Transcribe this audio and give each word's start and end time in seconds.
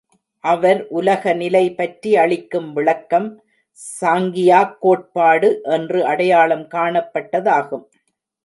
அவர் 0.43 0.79
உலகநிலை 0.93 1.75
பற்றி 1.75 2.15
அளிக்கும் 2.15 2.73
விளக்கம் 2.73 3.27
சாங்கியாக் 4.01 4.75
கோட்பாடு 4.79 5.59
என்று 5.63 6.05
அடையாளம் 6.05 6.67
காணப்பட்டதாகும். 6.71 7.85